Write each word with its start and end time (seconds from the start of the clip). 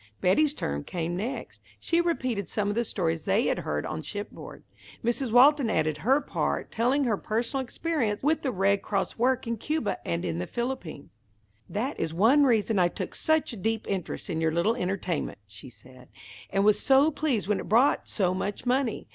Betty's 0.19 0.55
turn 0.55 0.83
came 0.83 1.15
next. 1.15 1.61
She 1.79 2.01
repeated 2.01 2.49
some 2.49 2.69
of 2.69 2.73
the 2.73 2.83
stories 2.83 3.25
they 3.25 3.45
had 3.45 3.59
heard 3.59 3.85
on 3.85 4.01
shipboard. 4.01 4.63
Mrs. 5.05 5.31
Walton 5.31 5.69
added 5.69 5.97
her 5.97 6.19
part 6.19 6.63
afterward, 6.65 6.71
telling 6.71 7.03
her 7.03 7.17
personal 7.17 7.63
experience 7.63 8.23
with 8.23 8.41
the 8.41 8.51
Red 8.51 8.81
Cross 8.81 9.19
work 9.19 9.45
in 9.45 9.57
Cuba 9.57 9.99
and 10.03 10.23
the 10.41 10.47
Philippines. 10.47 11.11
"That 11.69 11.99
is 11.99 12.15
one 12.15 12.45
reason 12.45 12.79
I 12.79 12.87
took 12.87 13.13
such 13.13 13.53
a 13.53 13.57
deep 13.57 13.85
interest 13.87 14.27
in 14.27 14.41
your 14.41 14.51
little 14.51 14.73
entertainment," 14.75 15.37
she 15.45 15.69
said, 15.69 16.09
"and 16.49 16.65
was 16.65 16.79
so 16.79 17.11
pleased 17.11 17.47
when 17.47 17.59
it 17.59 17.69
brought 17.69 18.09
so 18.09 18.33
much 18.33 18.65
money. 18.65 19.07